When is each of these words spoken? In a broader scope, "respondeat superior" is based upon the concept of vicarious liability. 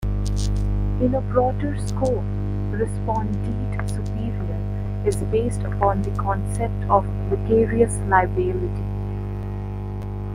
In 0.99 1.13
a 1.15 1.21
broader 1.21 1.77
scope, 1.85 2.23
"respondeat 2.71 3.87
superior" 3.87 4.57
is 5.05 5.17
based 5.17 5.61
upon 5.61 6.01
the 6.01 6.09
concept 6.19 6.83
of 6.89 7.05
vicarious 7.29 7.99
liability. 8.09 8.81